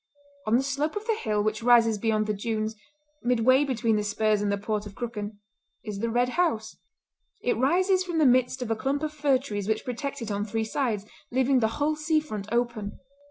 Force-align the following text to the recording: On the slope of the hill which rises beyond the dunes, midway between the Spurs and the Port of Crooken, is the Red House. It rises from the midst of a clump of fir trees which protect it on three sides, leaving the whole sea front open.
On 0.47 0.55
the 0.57 0.63
slope 0.63 0.95
of 0.95 1.05
the 1.05 1.13
hill 1.21 1.43
which 1.43 1.61
rises 1.61 1.99
beyond 1.99 2.25
the 2.25 2.33
dunes, 2.33 2.75
midway 3.21 3.63
between 3.63 3.97
the 3.97 4.03
Spurs 4.03 4.41
and 4.41 4.51
the 4.51 4.57
Port 4.57 4.87
of 4.87 4.95
Crooken, 4.95 5.37
is 5.83 5.99
the 5.99 6.09
Red 6.09 6.29
House. 6.29 6.75
It 7.43 7.55
rises 7.55 8.03
from 8.03 8.17
the 8.17 8.25
midst 8.25 8.63
of 8.63 8.71
a 8.71 8.75
clump 8.75 9.03
of 9.03 9.13
fir 9.13 9.37
trees 9.37 9.67
which 9.67 9.85
protect 9.85 10.23
it 10.23 10.31
on 10.31 10.43
three 10.43 10.63
sides, 10.65 11.05
leaving 11.29 11.59
the 11.59 11.67
whole 11.77 11.95
sea 11.95 12.19
front 12.19 12.49
open. 12.51 12.97